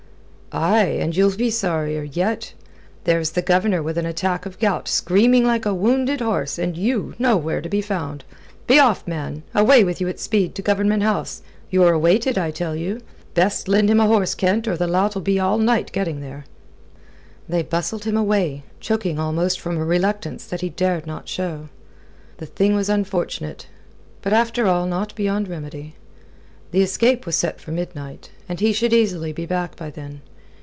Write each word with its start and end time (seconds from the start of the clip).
"Aye, 0.53 0.97
and 0.99 1.15
you'll 1.15 1.33
be 1.37 1.49
sorrier 1.49 2.03
yet. 2.03 2.53
There's 3.05 3.29
the 3.29 3.41
Governor 3.41 3.81
with 3.81 3.97
an 3.97 4.05
attack 4.05 4.45
of 4.45 4.59
gout, 4.59 4.85
screaming 4.89 5.45
like 5.45 5.65
a 5.65 5.73
wounded 5.73 6.19
horse, 6.19 6.59
and 6.59 6.75
you 6.77 7.15
nowhere 7.17 7.61
to 7.61 7.69
be 7.69 7.79
found. 7.81 8.25
Be 8.67 8.77
off, 8.77 9.07
man 9.07 9.43
away 9.55 9.85
with 9.85 10.01
you 10.01 10.09
at 10.09 10.19
speed 10.19 10.53
to 10.55 10.61
Government 10.61 11.03
House! 11.03 11.41
You're 11.69 11.93
awaited, 11.93 12.37
I 12.37 12.51
tell 12.51 12.75
you. 12.75 12.99
Best 13.33 13.69
lend 13.69 13.89
him 13.89 14.01
a 14.01 14.07
horse, 14.07 14.35
Kent, 14.35 14.67
or 14.67 14.75
the 14.75 14.87
lout'll 14.89 15.21
be 15.21 15.39
all 15.39 15.57
night 15.57 15.93
getting 15.93 16.19
there." 16.19 16.43
They 17.47 17.63
bustled 17.63 18.03
him 18.03 18.17
away, 18.17 18.63
choking 18.81 19.17
almost 19.19 19.57
from 19.57 19.77
a 19.77 19.85
reluctance 19.85 20.45
that 20.47 20.59
he 20.59 20.67
dared 20.67 21.07
not 21.07 21.29
show. 21.29 21.69
The 22.39 22.45
thing 22.45 22.75
was 22.75 22.89
unfortunate; 22.89 23.67
but 24.21 24.33
after 24.33 24.67
all 24.67 24.85
not 24.85 25.15
beyond 25.15 25.47
remedy. 25.47 25.95
The 26.71 26.81
escape 26.81 27.25
was 27.25 27.37
set 27.37 27.61
for 27.61 27.71
midnight, 27.71 28.31
and 28.49 28.59
he 28.59 28.73
should 28.73 28.91
easily 28.91 29.31
be 29.31 29.45
back 29.45 29.77
by 29.77 29.89
then. 29.89 30.19